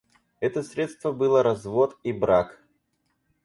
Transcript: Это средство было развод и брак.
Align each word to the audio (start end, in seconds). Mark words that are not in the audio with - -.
Это 0.39 0.63
средство 0.63 1.11
было 1.11 1.43
развод 1.43 1.95
и 2.01 2.11
брак. 2.11 2.59